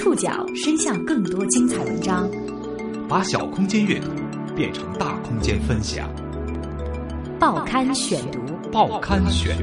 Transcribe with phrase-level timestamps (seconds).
[0.00, 2.26] 触角伸向更多精彩文章，
[3.06, 4.08] 把小空间阅读
[4.56, 6.10] 变成大空间分享。
[7.38, 8.38] 报刊选读，
[8.72, 9.54] 报刊选，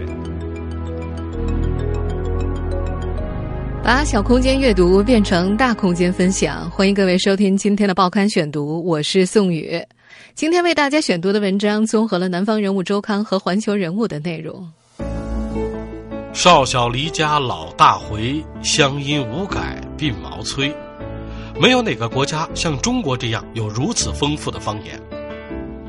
[3.83, 6.69] 把小空间阅读变成大空间分享。
[6.69, 9.83] 欢迎各位收听今天的报刊选读，我是宋宇。
[10.35, 14.72] 今天为大家选读的文章综合了《南方人物周刊》和《环球人物》的内容。
[16.31, 20.74] 少小离家老大回，乡音无改鬓毛衰。
[21.60, 25.02] 没有哪个国家像中国这样有如此丰富的方言。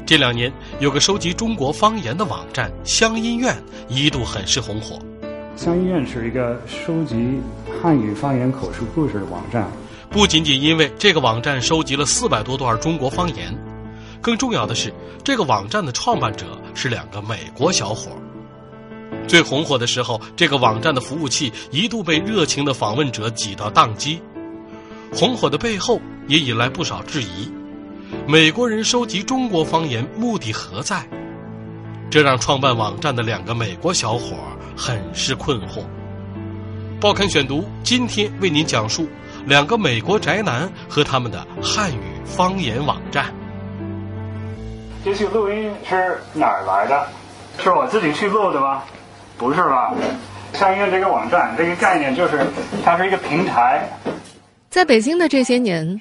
[0.06, 3.54] 这两年，有个收集中国方言的网站“乡音院”
[3.88, 4.98] 一度很是红火。
[5.54, 7.38] 乡音院是一个收集
[7.82, 9.70] 汉语方言口述故事的网站。
[10.08, 13.54] 不仅仅因为这个网站收集了四百多段中国方言，
[14.22, 14.90] 更重要的是，
[15.22, 18.12] 这个网站的创办者是两个美国小伙。
[19.28, 24.20] 最红火的时候，这个网站的服务器一度被热情的访问者挤到宕机。
[25.14, 27.52] 红火的背后也引来不少质疑：
[28.26, 31.06] 美国人收集中国方言目的何在？
[32.10, 34.34] 这让创办网站的两个美国小伙
[34.74, 35.84] 很是困惑。
[36.98, 39.06] 报刊选读今天为您讲述
[39.44, 43.32] 两个美国宅男和他们的汉语方言网站。
[45.04, 47.06] 这些录音是哪儿来的？
[47.62, 48.82] 是我自己去录的吗？
[49.38, 49.94] 不是吧？
[50.54, 52.44] 相应这个网站，这个概念就是
[52.84, 53.88] 它是一个平台。
[54.68, 56.00] 在北京的这些年，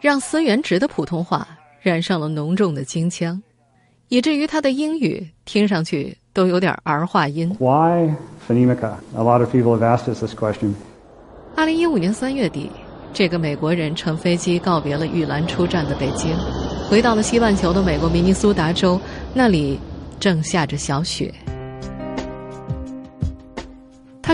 [0.00, 1.46] 让孙元直的普通话
[1.80, 3.42] 染上了浓重的京腔，
[4.08, 7.48] 以至于他的英语听上去都有点儿化音。
[7.58, 8.10] Why
[8.46, 8.92] phonemica?
[9.16, 10.74] A lot of people have asked us this question.
[11.56, 12.70] 二零一五年三月底，
[13.12, 16.36] 这个美国人乘飞机告别了玉兰出站的北京，
[16.90, 19.00] 回到了西半球的美国明尼苏达州，
[19.32, 19.78] 那里
[20.20, 21.32] 正下着小雪。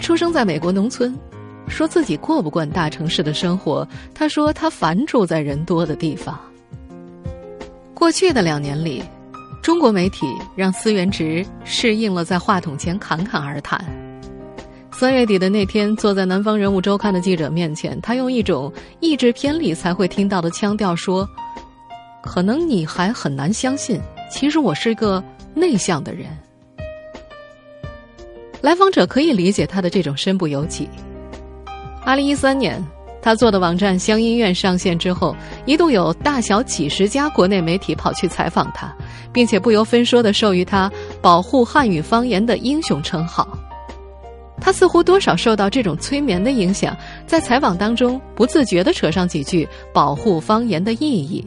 [0.00, 1.14] 出生在美国农村，
[1.68, 3.86] 说自己过不惯大城市的生活。
[4.14, 6.38] 他说他烦住在人多的地方。
[7.94, 9.02] 过去的两年里，
[9.62, 13.84] 中国媒体让思源直适应了在话筒前侃侃而谈。
[14.92, 21.28] 三月底的那天，坐在《南方人物周刊》的记者面前，他用一种意志偏离才会听到的腔调说
[22.22, 24.00] ：“可能你还很难相信，
[24.30, 25.22] 其实我是个
[25.54, 26.26] 内向的人。”
[28.60, 30.88] 来访者可以理解他的这种身不由己。
[32.04, 32.82] 二零一三年，
[33.22, 38.94] 他做的网站乡音院上线之后，一度有大小几十家国内媒体跑去采访他，
[39.32, 40.90] 并且不由分说的授予他
[41.20, 43.46] “保护汉语方言的英雄”称号。
[44.60, 46.94] 他似乎多少受到这种催眠的影响，
[47.26, 51.44] 在采访当中不自觉的扯上几句保护方言的意义。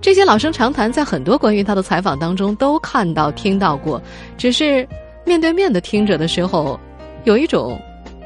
[0.00, 4.02] 这些老生常谈，在很多关于他的采访当中都看到、听到过，
[4.36, 4.88] 只是。
[5.24, 6.78] 面对面的听着的时候，
[7.24, 7.80] 有一种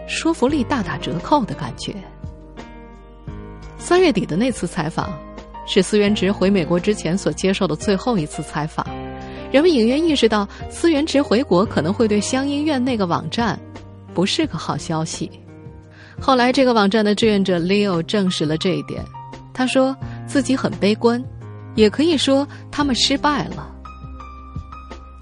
[0.08, 1.94] 说服力大打折扣的感觉。
[3.78, 5.12] 三月底的那次采访，
[5.66, 8.84] 是思源直回美国之前所接受的最后一次采访。
[9.52, 13.58] 人们隐约意识到，思源直回国可能会对乡音院那个网站
[14.12, 15.30] 不是个好消息。
[16.18, 19.04] 后来，这个网站的志愿者 Leo 证实了这一点。
[19.52, 19.96] 他说
[20.26, 21.22] 自己很悲观，
[21.74, 23.75] 也可以说他们失败了。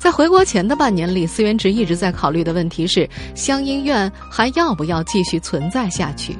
[0.04, 6.36] 在回国前的半年里，司元直一直在考虑的问题是：乡音院还要不要继续存在下去？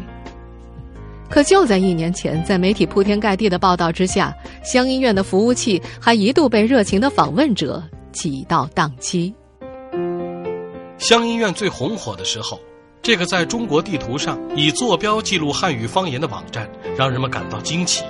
[1.31, 7.83] 可就在一年前，在媒体铺天盖地的报道之下，乡音院的服务器还一度被热情的访问者
[8.13, 9.35] 挤到宕机。
[10.99, 12.61] 乡音院最红火的时候，
[13.01, 18.05] 这个在中国地图上以坐标记录汉语方言的网站，让人们感到惊奇。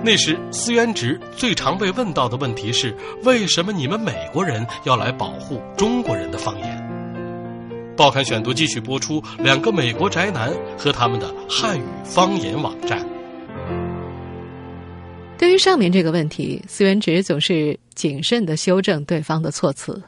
[0.00, 2.94] 那时，司元直最常被问到的问题是：
[3.24, 6.88] 为什么你们美国人要来保护中国人的方言？
[7.96, 13.04] 报刊选读继续播出两个美国宅男和他们的汉语方言网站。
[15.36, 20.00] 对于上面这个问题，司元直总是谨慎的修正对方的措辞。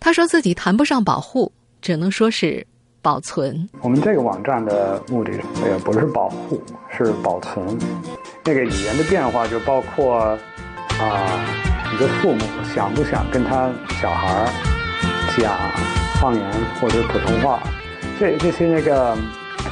[0.00, 1.52] 他说自己谈不上保护，
[1.82, 2.66] 只能说是。
[3.02, 7.78] 保存我们这个网站的目的也不是保护，是保存。
[8.44, 10.38] 那个语言的变化就包括啊，
[11.92, 12.40] 你的父母
[12.74, 13.70] 想不想跟他
[14.00, 14.46] 小孩
[15.36, 15.56] 讲
[16.20, 16.44] 方言
[16.80, 17.60] 或者普通话，
[18.18, 19.16] 这这些那个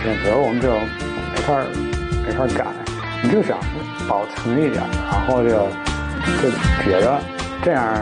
[0.02, 1.58] 选择我们就没法
[2.26, 2.66] 没法改。
[3.22, 3.58] 你就想
[4.08, 5.50] 保存一点，然后就
[6.40, 6.50] 就
[6.84, 7.20] 觉得
[7.64, 8.00] 这样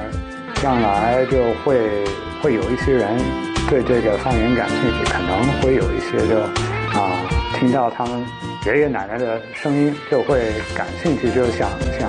[0.57, 2.05] 将来就会
[2.43, 3.46] 会有一些人。
[3.69, 6.39] 对这个方言感兴趣，可能会有一些就
[6.99, 7.29] 啊，
[7.59, 8.25] 听到他们
[8.65, 11.69] 爷爷奶奶的声音就会感兴趣，就想
[11.99, 12.09] 想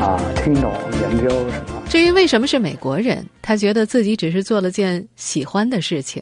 [0.00, 1.82] 啊，听懂研究什么。
[1.88, 6.20] 至于为什么是美国人，他觉得自己只是做了件喜欢的事情。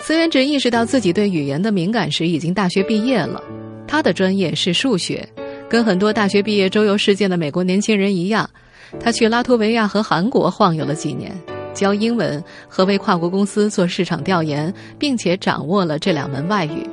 [0.00, 3.40] 思源直意识到自己对语言的敏感时，已经大学毕业了。
[3.86, 5.26] 他的专业是数学，
[5.68, 8.48] 跟很多大学毕业周游世界的美国年轻人一样，
[8.98, 11.32] 他去拉脱维亚和韩国晃悠了几年，
[11.80, 16.86] 教英文和为跨国公司做市场调研，并且掌握了这两门外语。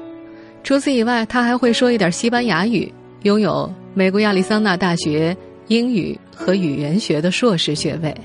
[0.63, 2.89] 除此以外，他还会说一点西班牙语，
[3.23, 5.35] 拥有美国亚利桑那大学
[5.67, 8.15] 英语和语言学的硕士学位。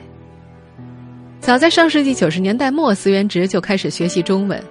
[1.41, 4.63] 早在上世纪九十年代末，思源直就开始学习中文。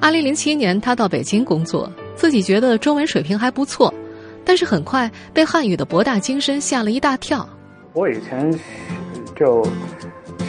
[0.00, 1.88] 二零零七年，他到北京工作。
[2.16, 3.92] 自己觉得中文水平还不错，
[4.44, 7.48] 但是很快被汉语的博大精深吓了一大跳。
[7.94, 8.52] 我以前
[9.34, 9.66] 就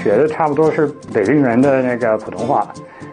[0.04, 2.68] 学的差不多是北京人的那个普通话，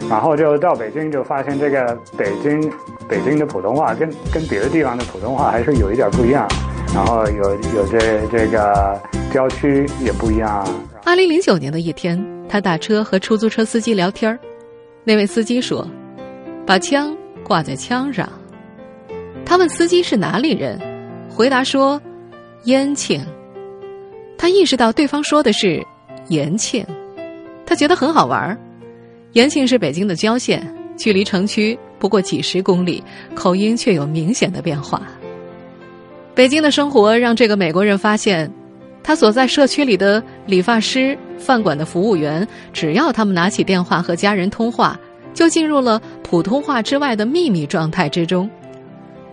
[0.08, 2.60] 然后就到北京就发现这个北京
[3.08, 6.48] 北京的普通话跟跟别的地方的普通话还是有一点不一样，
[6.94, 9.00] 然后有有这这个
[9.32, 10.66] 郊区也不一样。
[11.04, 14.38] 二零零九年的一天，他打车和出租车司机聊天
[15.04, 15.86] 那位司机说
[16.66, 18.28] ：“把枪挂在枪上。”
[19.46, 20.78] 他问司机是哪里人，
[21.28, 22.00] 回答说
[22.64, 23.24] ：“延庆。”
[24.36, 25.84] 他意识到对方说的是
[26.30, 26.86] 延庆，
[27.66, 28.56] 他觉得很好玩
[29.32, 30.64] 延庆是北京的郊县，
[30.96, 33.02] 距离城区不过几十公里，
[33.34, 35.02] 口音却有明显的变化。
[36.32, 38.48] 北京的生活让这个美国人发现，
[39.02, 44.98] 他所在社区里的理发师、饭馆的服务员，只要他们拿起电话和家人通话，
[45.34, 48.48] 就进入了普通话之外的秘密状态之中。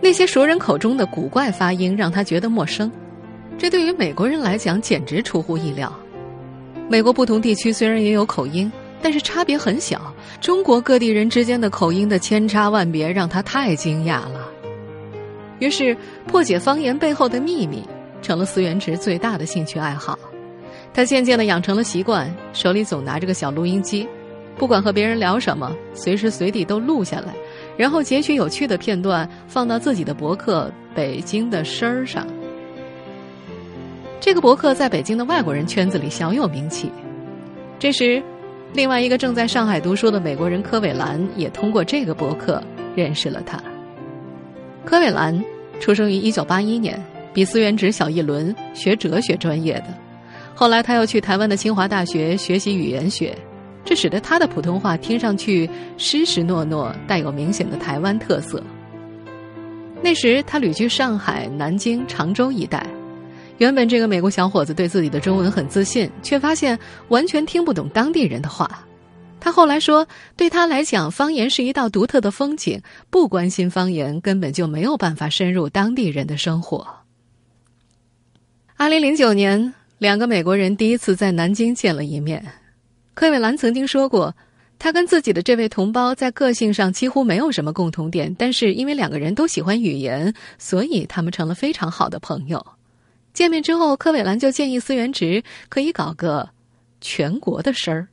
[0.00, 2.90] 那些熟人口中的古怪发音让他觉得陌生，
[3.56, 5.92] 这对于美国人来讲简直出乎意料。
[6.88, 8.70] 美国不同地区虽然也有口音，
[9.02, 10.12] 但是差别很小。
[10.40, 14.48] 中国各地人之间的口音的千差万别让他太惊讶了。
[15.58, 15.94] 于是，
[16.26, 17.82] 破解方言背后的秘密
[18.22, 20.18] 成了思源池最大的兴趣爱好。
[20.94, 24.08] 他渐渐地养成了习惯，手里总拿着个小录音机，
[24.56, 27.34] 不管和别人聊什么，随时随地都录下来。
[27.76, 32.26] 然后截取有趣的片段放到自己的博客《北京的声儿》上。
[34.28, 36.92] 这个博客在北京的外国人圈子里小有名气。
[37.78, 38.22] 这时，
[38.74, 42.62] 另外一个正在上海读书的美国人柯伟兰也通过这个博客
[42.94, 43.58] 认识了他。
[44.84, 45.42] 柯伟兰
[45.80, 47.02] 出生于一九八一年，
[47.32, 49.86] 比思源直小一轮，学哲学专业的。
[50.54, 53.34] 后来他又去台湾的清华大学学习语言学。
[53.82, 55.66] 这使得他的普通话听上去
[55.96, 58.62] 湿湿糯糯，带有明显的台湾特色。
[60.02, 62.86] 那时他旅居上海、南京、常州一带。
[63.58, 66.78] 原本这个美国小伙子对自己的中文很自信，却发现
[67.08, 68.86] 完全听不懂当地人的话。
[69.40, 70.06] 他后来说，
[70.36, 76.86] 对他来讲，方言是一道独特的风景，不关心方言，根本就没有办法深入当地人的生活。
[78.76, 82.44] 二零零九年，两个美国人第一次在南京见了一面。
[83.14, 84.34] 柯伟兰曾经说过，
[84.78, 92.64] 他跟自己的这位同胞在个性上几乎没有什么共同点，但是因为两个人都喜欢语言，所以他们成了非常好的朋友。
[93.38, 96.50] 见面之后，柯伟兰就建议思源直可以搞个
[97.00, 98.08] 全国的声儿。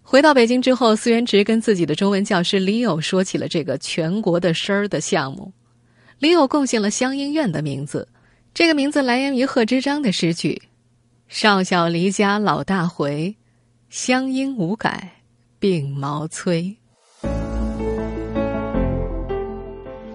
[0.00, 5.52] 回到北京之后，思源直跟自己的中文教师 Leo 说起了这个全国的声儿的项目。
[6.20, 8.08] Leo 贡献了乡音院的名字，
[8.54, 10.62] 这个名字来源于贺知章的诗句
[11.28, 13.36] ：“少小离家老大回。”
[13.90, 15.20] 乡音无改，
[15.60, 16.77] 鬓毛衰。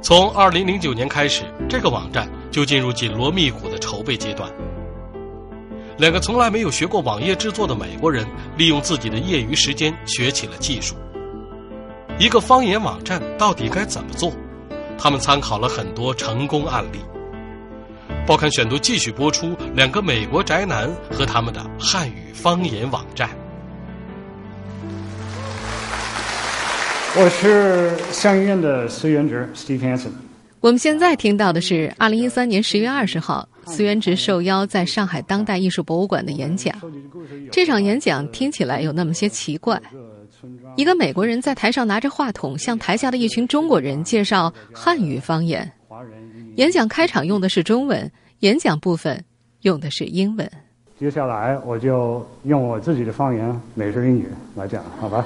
[0.03, 4.51] 从二零零九年开始，这个网站就进入紧锣密鼓的筹备阶段。
[5.97, 10.93] 两个从来没有学过网页制作的美国人，利用自己的业余时间学起了技术。
[12.19, 14.33] 一个方言网站到底该怎么做？
[14.97, 16.99] 他们参考了很多成功案例。
[18.27, 23.29] 报刊选读继续播出：两个美国宅男和他们的汉语方言网站。
[27.15, 30.09] 我是乡音院的思源直 Steve Hansen。
[30.59, 36.73] 我们现在听到的是二零一三年十月二十号，思源直受邀在上海当代艺术博物馆的演讲。
[37.51, 39.79] 这场演讲听起来有那么些奇怪。
[40.75, 45.71] 一个美国人在台上拿着话筒，向台下的一群中国人介绍汉语方言。
[46.55, 49.23] 演讲开场用的是中文，演讲部分
[49.61, 50.49] 用的是英文。
[50.99, 55.23] 接下来我就用我自己的方言美式英语来讲，好吧？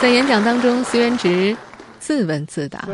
[0.00, 1.56] 在演讲当中，思源直
[1.98, 2.88] 自问自答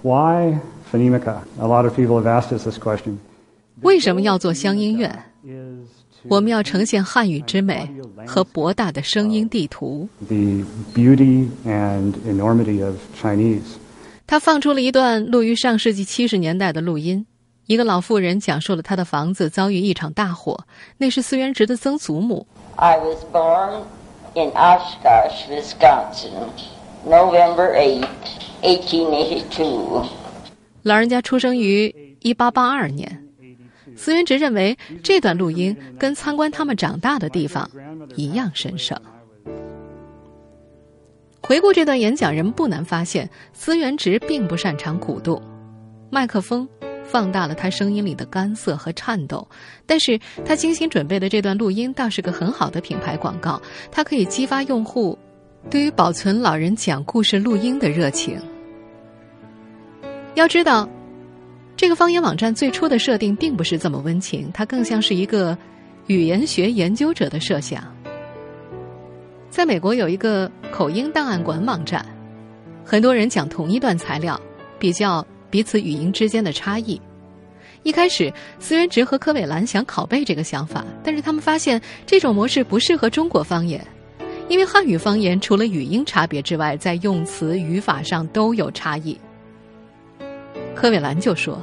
[0.00, 0.56] ：“Why
[0.92, 1.38] Phonemica?
[1.58, 3.16] A lot of people have asked us this question.
[3.80, 5.24] 为什么要做乡音院？
[6.28, 7.90] 我们要呈现汉语之美
[8.24, 10.08] 和博大的声音地图。
[10.28, 13.62] The beauty and enormity of Chinese.”
[14.24, 17.26] 他放出了一段录于上世纪七十年代的录音，
[17.66, 20.64] 一个老妇人讲述了她的房子遭遇一场大火，
[20.98, 22.46] 那是思源直的曾祖母。
[22.76, 23.82] I was born
[24.34, 26.32] in Oshkosh, Wisconsin,
[27.06, 28.04] November 8,
[28.62, 30.06] 1882.
[30.82, 33.18] 老人家出生于一八八二年。
[33.94, 37.70] 司元直认为这段录音跟参观他们长大的地方
[38.16, 38.98] 一样神圣。
[41.42, 45.42] 回顾这段演讲，人们不难发现，司元直并不擅长鼓动，
[46.08, 46.66] 麦克风
[47.12, 49.46] 放大了他声音里的干涩和颤抖，
[49.84, 55.18] 但是他精心准备的这段录音倒是个很好的品牌广告，它可以激发用户
[55.68, 58.40] 对于保存老人讲故事录音的热情。
[60.34, 60.88] 要知道。
[61.74, 65.56] 这个方言网站最初的设定并不是这么温情，它更像是一个
[66.06, 67.82] 语言学研究者的设想。
[69.50, 72.04] 在美国有一个口音档案馆网站，
[72.84, 74.40] 很多人讲同一段材料，
[74.78, 76.98] 比较彼此语音之间的差异。
[77.82, 83.86] 一开始，思源直和柯伟兰想拷贝这个想法，但是他们发现这种模式不适合中国方言，
[84.48, 89.16] 因为汉语方言除了语音差别之外，在用词语法上都有差异。
[90.74, 91.60] 柯伟兰就说。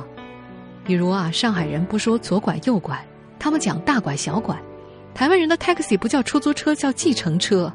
[0.86, 3.00] 比如啊，上海人不说左拐右拐，
[3.38, 4.55] 他们讲大拐小拐；
[5.13, 7.72] 台湾人的 taxi 不叫出租车，叫计程车。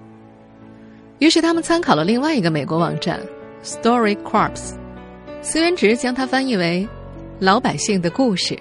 [1.20, 3.20] 于是他们参考了另外一个美国网站
[3.62, 4.74] Story Corps
[5.44, 6.88] 思源直将它翻译为
[7.38, 8.58] “老百姓的故事”，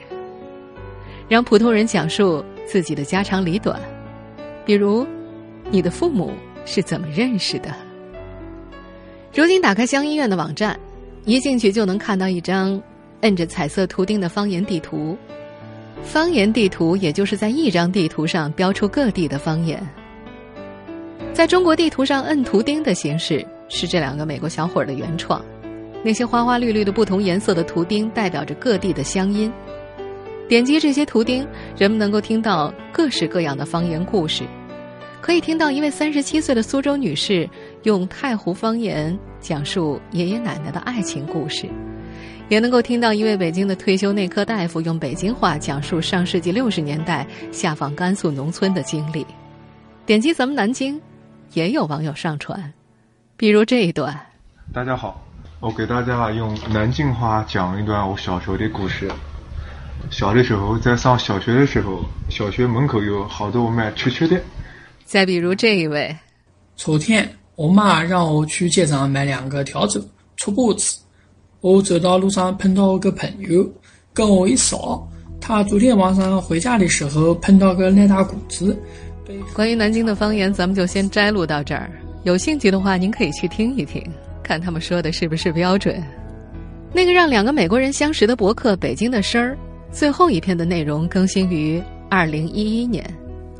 [1.30, 3.80] 让普通人讲述自己的家长里短，
[4.66, 5.08] 比如
[5.72, 6.34] 你的父母
[6.66, 7.74] 是怎么认识的。
[9.34, 10.78] 如今打开乡医院的网站，
[11.24, 12.80] 一进去就能看到一张。
[13.22, 15.18] 摁着彩色图钉的方言地图，
[16.04, 19.82] 方言地图也就是在一张地图上标出各地的方言。
[21.32, 25.42] 在中国地图上摁图钉的形式是这两个美国小伙儿的原创。
[26.04, 29.52] 那些花花绿绿的不同颜色的图钉代表着各地的乡音。
[30.50, 34.44] 点击这些图钉，人们能够听到各式各样的方言故事。
[35.22, 37.50] 可以听到一位三十七岁的苏州女士
[37.84, 41.66] 用太湖方言讲述爷爷奶奶的爱情故事。
[42.50, 49.26] 也能够听到一位北京的退休内科大夫用北京话讲述上世纪六十年代下放甘肃农村的经历。
[50.06, 51.02] 点击咱们南京，
[51.54, 52.74] 也有网友上传，
[53.38, 54.14] 比如这一段。
[54.74, 55.26] 大家好，
[55.64, 59.10] 我给大家用南京话讲一段我小时候的故事。
[60.12, 64.38] 小的时候，在上小学的时候，小学门口有好多卖蛐蛐的。
[65.06, 66.14] 再比如这一位。
[66.76, 70.06] 昨天我妈让我去街上买两个笤帚、
[70.36, 71.00] 出脖子。
[71.62, 73.66] 我走到路上碰到个朋友，
[74.14, 75.02] 跟我一说，
[75.40, 78.78] 他昨天晚上回家的时候碰到个赖大裤子。
[79.54, 81.90] 关于南京的方言，咱们就先摘录到这儿。
[82.26, 84.06] 有兴趣的话，您可以去听一听，
[84.44, 86.04] 看他们说的是不是标准。
[86.92, 89.56] 那个让两个美国人相识的博客《北京的声儿》，
[89.92, 93.04] 最后一篇的内容更新于二零一一年，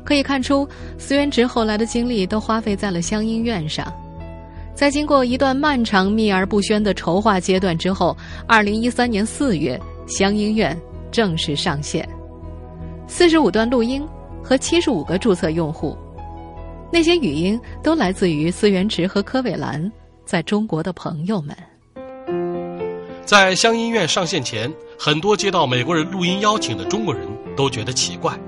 [0.04, 3.92] 可以看出思源直后来的精力都花费在了乡音院上。
[4.72, 10.76] 在经过一段漫长、秘而不宣的筹划阶段之后，二零一三年四月，乡音院
[11.10, 12.08] 正式上线。
[13.06, 14.04] 四十五段录音
[14.42, 15.96] 和七十五个注册用户，
[16.92, 19.90] 那些语音都来自于思源池和柯伟兰
[20.24, 21.56] 在中国的朋友们。
[23.24, 27.26] 在乡音院上线前，很多接到美国人录音邀请的中国人
[27.56, 28.38] 都觉得奇怪：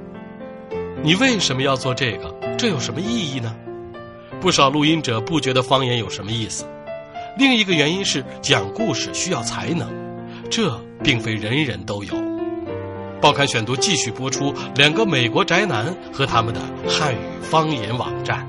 [1.02, 2.34] 你为什么要做这个？
[2.58, 3.54] 这有什么意义呢？
[4.40, 6.66] 不少录音者不觉得方言有什么意思，
[7.38, 9.88] 另一个原因是讲故事需要才能，
[10.50, 12.14] 这并非人人都有。
[13.18, 18.46] 报刊选读继续播出两个美国宅男和他们的汉语方言网站。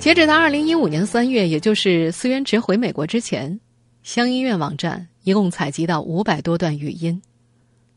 [0.00, 3.60] 截止到二零一五年三月，也就是思源直回美国之前，
[4.02, 7.20] 乡音院网站一共采集到五百多段语音。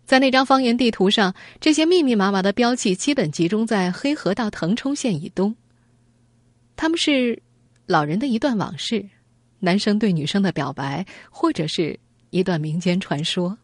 [0.06, 5.56] 在那张方言地图上，这些密密麻麻的标记基本集中在黑河到腾冲县以东。
[6.76, 7.42] 他们是
[7.86, 9.08] 老人的一段往事，
[9.60, 11.98] 男生对女生的表白，或者是
[12.32, 13.58] 一段民间传说。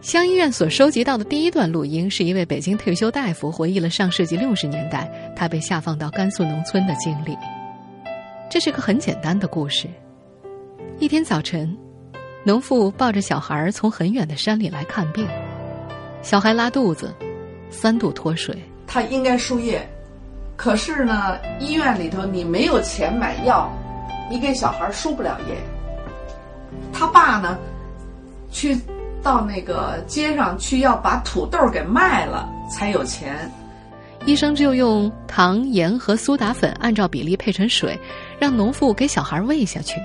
[0.00, 7.36] 乡医院所收集到的第一段录音，是一位北京退休大夫回忆了上世纪六十年代他被下放到甘肃农村的经历。
[8.48, 9.88] 这是个很简单的故事。
[10.98, 11.76] 一天早晨。
[12.44, 15.26] 农妇抱着小孩从很远的山里来看病，
[16.22, 17.12] 小孩拉肚子，
[17.68, 18.56] 三度脱水。
[18.86, 19.86] 他应该输液，
[20.56, 23.70] 可是呢，医院里头你没有钱买药，
[24.30, 25.56] 你给小孩输不了液。
[26.90, 27.58] 他爸呢，
[28.50, 28.78] 去
[29.28, 33.52] 到那个街上去要把土豆给卖了才有钱。
[34.24, 38.00] 医生就用糖、盐和苏打粉按照比例配成水，
[38.38, 40.00] 让农妇给小孩喂下去。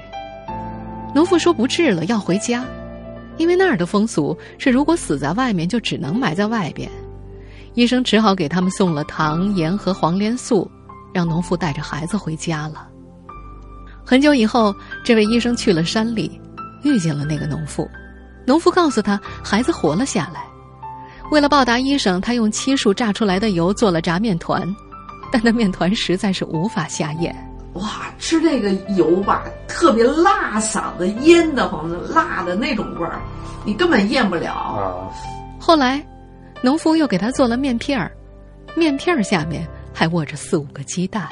[1.15, 2.65] 农妇说不治了，要回家，
[3.37, 6.91] 因为那儿的风俗是，如果死在外面，就只能埋在外边。
[7.75, 10.69] 医生只好给他们送了糖、盐和黄连素，
[11.13, 12.89] 让农妇带着孩子回家了。
[14.03, 16.41] 很久以后，这位医生去了山里，
[16.83, 17.87] 遇见了那个农妇。
[18.45, 20.43] 农夫告诉他，孩子活了下来。
[21.31, 24.63] 为了报答医生，他用漆树榨出来的油做了炸面团，
[25.31, 27.33] 但那面团实在是无法下咽。
[27.73, 33.19] 哇，吃这个油吧，特别辣嗓子，腌的慌，辣的那种味儿，
[33.65, 34.53] 你根本咽不了。
[34.53, 35.09] 啊，
[35.59, 36.05] 后来，
[36.61, 38.11] 农夫又给他做了面片儿，
[38.75, 41.27] 面片儿下面还握着四五个鸡蛋。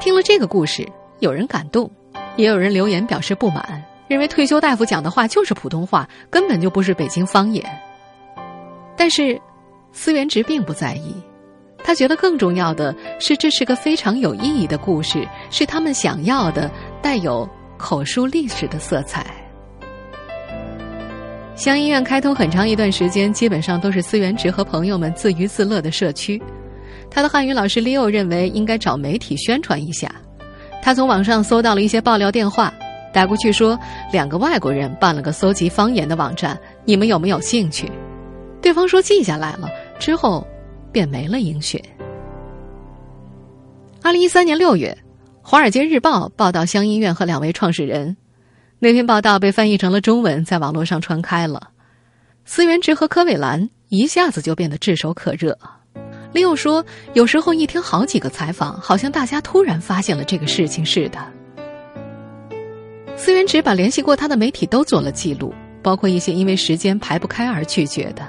[0.00, 0.88] 听了这个故事，
[1.18, 1.90] 有人感动，
[2.36, 7.64] 也有人留言表示不满，认为退休大夫讲的话就是普通话，根本就不是北京方言。
[8.96, 9.40] 但是，
[9.92, 11.14] 司元直并不在意。
[11.84, 16.68] 他觉得更重要的是，这是个非常有意义的故事，是他们想要的
[17.00, 17.48] 带有
[17.78, 19.24] 口述历史的色彩。
[21.54, 26.42] 乡医院开通很长一段时间，基本上都是司元直和朋友们自娱自乐的社区。
[27.08, 30.10] 他的汉语老师 Leo 认为应该找媒体宣传一下。
[30.82, 32.74] 他从网上搜到了一些爆料电话，
[33.12, 33.78] 打过去说
[34.12, 37.90] 两个外国人办了个搜集方言的网站，你们有没有兴趣？
[38.62, 40.46] 对方说记下来了，之后。
[40.92, 41.80] 便没了音讯。
[44.02, 44.98] 二零一三年六月，
[45.40, 48.16] 《华尔街日报》报道乡医院和两位创始人，
[48.80, 51.70] 那篇报道被翻译成了中文，在网络上传开了。
[52.44, 55.56] 司元直和柯伟兰一下子就变得炙手可热。
[56.32, 61.20] 李友说：“有时候一听好几个采访，好像大家突然发现了这个事情似的。”
[63.20, 68.26] 司元直把联系过他的媒体都做了记录，包括一些因为时间排不开而拒绝的。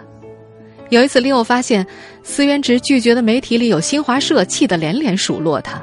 [0.89, 1.87] 有一次，李欧发现
[2.23, 5.81] 司元直拒绝的媒体里有新华社，气得连连数落他。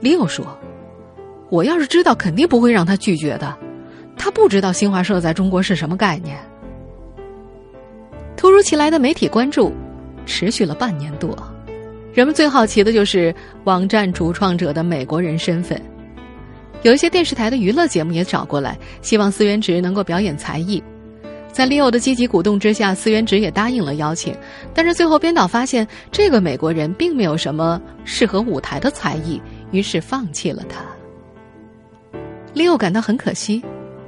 [0.00, 0.46] 李欧说
[1.48, 3.56] ：“我要是知道，肯定不会让他拒绝的。
[4.18, 6.36] 他不知道新华社在中国是什么概念。”
[8.36, 9.72] 突如其来的媒体关注
[10.26, 11.34] 持续了半年多，
[12.12, 15.80] 人们最好奇的就是网站主创者的美国人身份。
[16.82, 20.82] 有一些电视台的娱乐节目也找过来，希望司元直能够表演才艺。
[21.50, 24.36] 在利奥的积极鼓动之下，司元直也答应了邀请。
[24.74, 30.84] 但是最后编导发现这个美国人并没有什么适合舞台的才艺，于是放弃了他。
[32.52, 33.62] 利奥感到很可惜，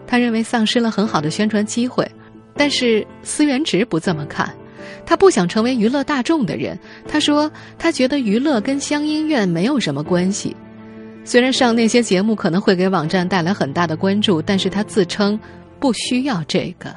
[0.06, 2.06] 他认为丧失了很好的宣传机会。
[2.54, 4.52] 但是司元直不这么看，
[5.06, 6.78] 他不想成为娱乐大众的人。
[7.06, 10.54] 他说他觉得娱乐跟乡音院没有什么关系。
[11.28, 15.38] 虽然上那些节目可能会给网站带来很大的关注，但是他自称
[15.78, 16.88] 不需要这个。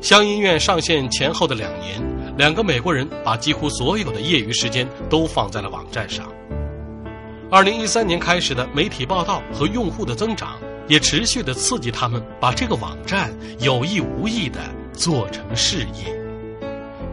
[0.00, 2.00] 乡音院上线前后的两年，
[2.38, 6.32] 两个美国人把几乎所有的业余时间都放在了网站上。
[7.50, 14.60] 二零一三年开始的媒体报道和用户的增长，也持续的刺激他们把这个网站有意无意的
[14.92, 16.21] 做成事业。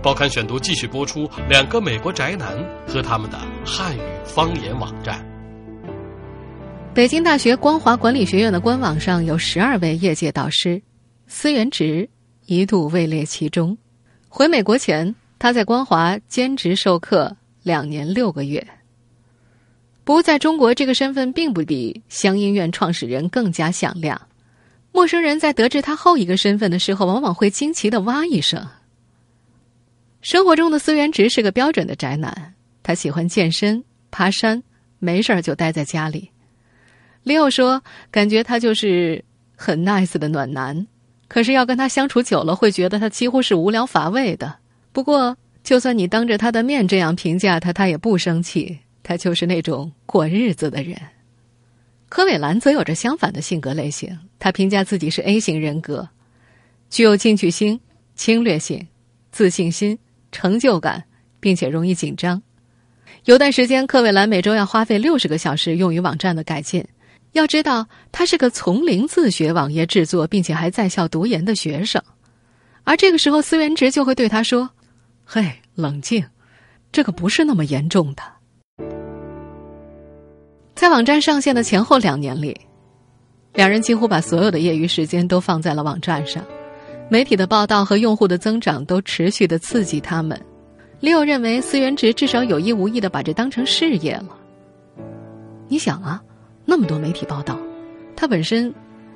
[0.01, 2.57] 报刊选读继续播出两个美国宅男
[2.87, 5.25] 和他们的汉语方言网站。
[6.93, 10.81] 北京大学光华管理学院的官网上有十二位业界导师，
[11.27, 12.09] 司源直。
[12.45, 13.77] 一度位列其中。
[14.27, 18.65] 回美国前，他在光华兼职授课两年六个月。
[20.03, 24.19] 不过，在中国，这个身份并不比乡音院创始人更加响亮。
[24.91, 28.65] 陌生人在得知他后一个身份的时候，往往会惊奇的哇一声。
[30.21, 32.53] 生活中的司元直是个标准的宅男，
[32.83, 34.61] 他喜欢健身、爬山，
[34.99, 36.31] 没事儿就待在家里。
[37.23, 39.23] 李友说，感觉他就是
[39.55, 40.87] 很 nice 的暖男。
[41.27, 44.57] 可是要跟他相处久了，会觉得他几乎是无聊乏味的。
[44.91, 48.79] 不过，就算你当着他的面这样评价他，他也不生气。
[49.03, 50.99] 他就是那种过日子的人。
[52.09, 56.09] 柯伟兰则有着相反的性格类型，他评价自己是 A 型人格，
[56.89, 57.79] 具有进取心、
[58.15, 58.87] 侵略性、
[59.31, 59.97] 自信心、
[60.31, 61.03] 成就感，
[61.39, 62.41] 并且容易紧张。
[63.25, 66.85] 有段时间，柯伟兰每周要花费六十个小时用于网站的改进。
[67.33, 72.01] 要知道，他是个从零自学网页制作，并且还在校读研的学生，
[72.83, 74.67] 而这个时候，司元直就会对他说
[75.25, 76.25] ：“嘿，冷静，
[76.91, 78.23] 这个不是那么严重的。”
[80.73, 82.59] 在网站上线的前后两年里，
[83.53, 86.43] 两人几乎把所有的业余时间都放在了网站上，
[87.09, 90.39] 媒体的报道和用户的增长都持续的刺激他们。
[90.99, 94.37] 李友认为，司源直至少有意无意的把这当成事业了。
[95.67, 96.21] 你想啊。
[96.65, 97.57] 那么多媒体报道，
[98.15, 98.71] 他本身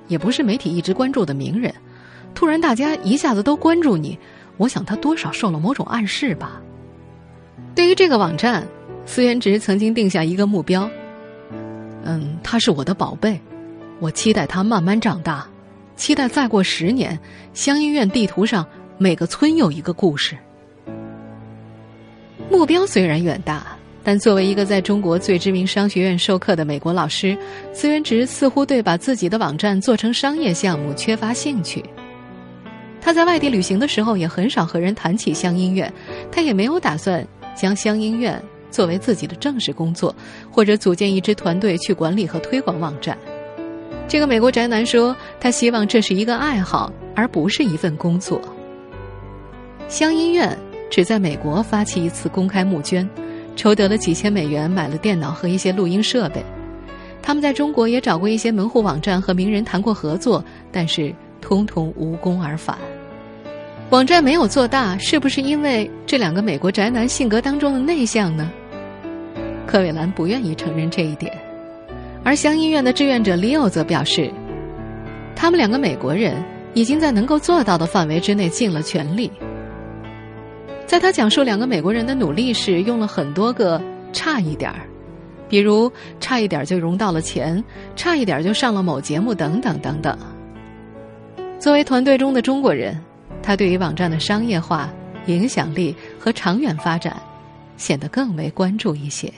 [0.07, 1.71] 也不是媒体一直关注的名人，
[2.33, 4.17] 突然大家一下子都关注你，
[4.57, 6.59] 我想他多少受了某种暗示吧。
[7.75, 8.67] 对于这个网站，
[9.05, 10.89] 司源直曾经定下一个目标，
[12.03, 13.39] 嗯，他是我的宝贝，
[13.99, 15.47] 我期待他慢慢长大，
[15.95, 17.17] 期待再过十年，
[17.53, 18.65] 乡医院地图上
[18.97, 20.35] 每个村有一个故事。
[22.49, 23.65] 目标虽然远大，
[24.03, 27.37] 但作为一个在中国最知名商学院授课的美国老师，
[27.71, 31.83] 资源值似乎对把自己的网站做成商业项目缺乏兴趣。
[32.99, 35.91] 他在外地旅行的时候，也很少和人谈起乡音院，
[36.31, 37.25] 他也没有打算
[37.55, 40.15] 将乡音院作为自己的正式工作，
[40.49, 43.17] 或者组建一支团队去管理和推广网站。
[44.07, 48.39] 这个美国宅男说，他希望这是一个爱好，而不是一份工作。
[49.87, 50.55] 乡音院
[50.89, 53.09] 只在美国发起一次公开募捐，
[53.55, 56.43] 筹得了几千美元，买了电脑和一些录音设备。
[57.21, 62.77] 他们在中国也找过一些门户网站和名人谈过合作，但是通通无功而返。
[63.89, 68.51] 网站没有做大，是不是因为这两个美国宅男性格当中的内向呢？
[69.65, 71.31] 柯伟兰不愿意承认这一点。
[72.23, 74.31] 而乡医院的志愿者 Leo 则表示，
[75.35, 76.41] 他们两个美国人
[76.73, 79.29] 已经在能够做到的范围之内尽了全力。
[80.85, 83.81] 在他讲述两个美国人的努力时，用了很多个
[84.13, 84.87] “差一点儿”，
[85.49, 87.61] 比如差一点就融到了钱，
[87.95, 90.17] 差一点就上了某节目等等等等。
[91.59, 92.99] 作为团队中的中国人，
[93.41, 94.89] 他对于网站的商业化、
[95.25, 97.15] 影响力和长远发展
[97.75, 99.33] 显得更为关注一些。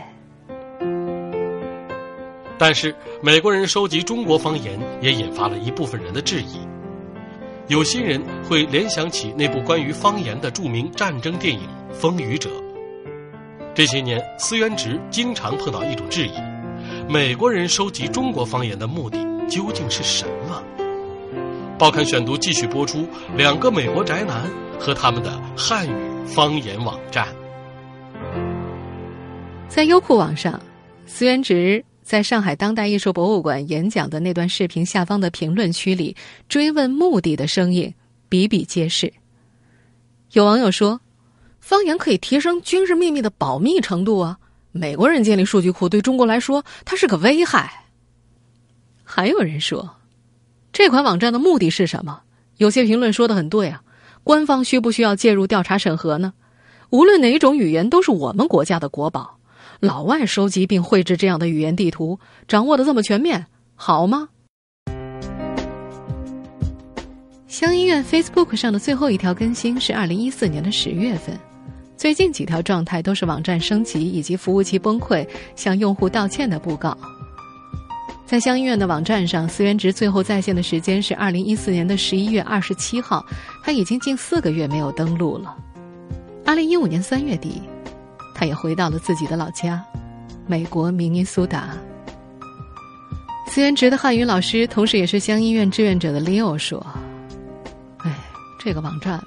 [2.57, 6.59] 但是，美国人收集中国方言也引发了一部分人的质疑。
[7.67, 12.49] 有心人会联想起那部关于方言的著名战争电影《风雨者》。
[13.73, 16.31] 这些年，思源直经常碰到一种质疑：
[17.09, 19.17] 美国人收集中国方言的目的
[19.49, 20.63] 究竟是什么？
[21.77, 25.93] 报刊选读继续播出两个美国宅男和他们的汉语
[26.25, 27.27] 方言网站。
[29.67, 30.57] 在优酷网上，
[31.05, 31.83] 思源直。
[32.05, 36.15] 在上海当代艺术博物馆演讲的那段视频下方的评论区里，
[36.47, 37.91] 追问目的的声音
[38.29, 39.11] 比比皆是。
[40.33, 41.01] 有网友说
[41.59, 44.37] ：“方言可以提升军事秘密的保密程度啊！
[44.71, 47.85] 美国人建立数据库对中国来说，它是个危害。”
[49.03, 49.97] 还有人说
[50.71, 52.21] ：“这款网站的目的是什么？”
[52.57, 53.81] 有些评论说的很对啊，
[54.23, 56.33] 官方需不需要介入调查审核呢？
[56.91, 59.34] 无论哪一种语言，都是我们国家的国宝。
[59.85, 63.45] 老外收集并绘制这样的语言地图，掌握的这么全面，
[63.75, 64.29] 好吗？
[67.47, 71.39] 乡医院 Facebook 上的最后一条更新是二零一四年的十月份，
[71.95, 76.97] 最近几条状态都是网站升级以及服务器崩溃，向用户道歉的布告。
[78.25, 83.23] 在乡医院的网站上，思源值最后在线的时间是二零一四年的十一月二十七号，
[83.63, 85.55] 他已经近四个月没有登录了。
[86.43, 87.61] 二零一五年三月底。
[88.35, 89.81] 他也回到了自己的老家，
[90.45, 91.69] 美国明尼苏达。
[93.47, 96.85] 思源直的汉语老师，同时也是乡医院志愿者的 Leo 说
[98.03, 98.13] ：“哎，
[98.59, 99.17] 这个网站，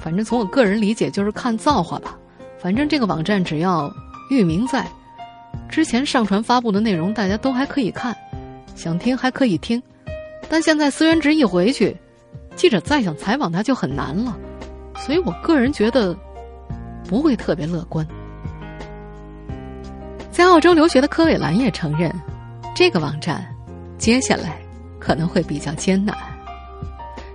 [0.00, 2.16] 反正从我个人理解就是看造化吧。
[2.58, 3.92] 反正这个网站只要
[4.30, 4.88] 域名在，
[5.68, 8.16] 之前上传发布的内容大家都还可以看，
[8.74, 9.80] 想听还可以听。
[10.48, 11.94] 但现在思源直一回去，
[12.54, 14.34] 记者再想采访他就很难了。
[14.96, 16.16] 所以我个人觉得
[17.06, 18.06] 不会特别乐观。”
[20.36, 22.12] 在澳洲留学的柯伟兰也承认，
[22.74, 23.42] 这个网站
[23.96, 24.60] 接下来
[24.98, 26.14] 可能会比较艰难。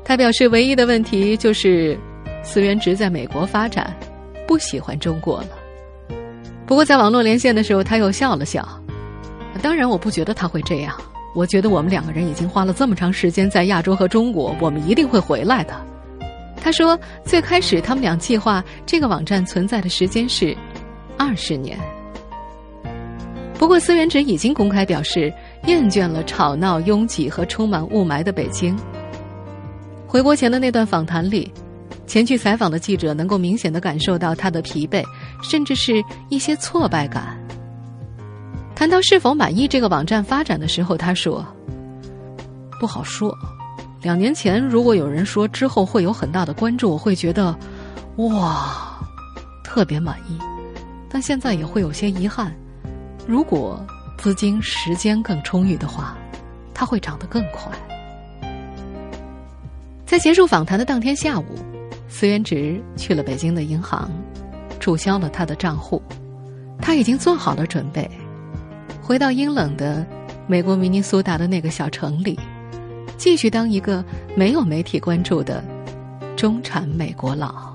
[0.05, 1.99] 他表示，唯一的问题就是
[2.43, 3.91] 思源直在美国发展，
[4.47, 5.47] 不喜欢中国了。
[6.67, 8.63] 不过，在网络连线的时候，他又笑了笑。
[9.63, 10.95] 当然，我不觉得他会这样。
[11.33, 15.73] 我觉得我们两个人已经花了这么长时间在亚洲和中国，我们一定会回来的。
[16.55, 20.55] 他说，最开始他们俩计划这个网站存在的时间是
[21.17, 21.79] 二十年。
[23.61, 25.31] 不过，思源直已经公开表示
[25.67, 28.75] 厌倦了吵闹、拥挤和充满雾霾的北京。
[30.07, 31.53] 回国前的那段访谈里，
[32.07, 35.03] 前去采访的记者能够明显的感受到他的疲惫，
[35.43, 37.39] 甚至是一些挫败感。
[38.73, 41.45] 谈到是否满意这个网站发展的时候，他说
[42.81, 43.31] ：“不好说。
[44.01, 47.55] 两年前，如果有人说之后会有很大的关注，我会觉得，
[48.15, 48.99] 哇，
[49.63, 50.39] 特别满意。
[51.07, 52.51] 但现在也会有些遗憾。”
[53.27, 53.85] 如果
[54.17, 56.17] 资金时间更充裕的话，
[56.73, 57.71] 它会涨得更快。
[60.05, 61.45] 在结束访谈的当天下午，
[62.09, 64.11] 思源直去了北京的银行，
[64.79, 66.01] 注销了他的账户。
[66.81, 68.09] 他已经做好了准备，
[69.01, 70.05] 回到阴冷的
[70.47, 72.37] 美国明尼苏达的那个小城里，
[73.17, 74.03] 继续当一个
[74.35, 75.63] 没有媒体关注的
[76.35, 77.70] 中产美国佬。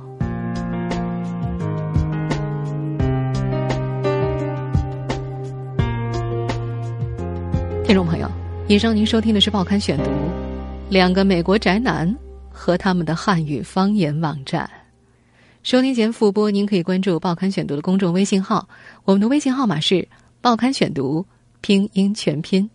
[8.68, 10.02] 以上您收听的是《报刊选读》，
[10.88, 12.12] 两个美国宅男
[12.50, 14.68] 和他们的汉语方言网站。
[15.62, 18.68] 收听前复播，您可以关注《报刊选读》的公众微信号，
[19.04, 20.08] 我们的微信号码是
[20.42, 21.24] “报刊选读”
[21.62, 22.68] 拼音全拼。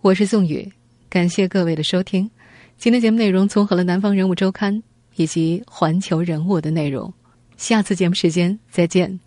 [0.00, 0.72] 我是宋宇，
[1.10, 2.30] 感谢各位的收听。
[2.78, 4.72] 今天节目内容综合了《南方人物周刊》
[5.16, 7.12] 以及《环球人物》的内容。
[7.56, 9.18] 下次节目时间再见。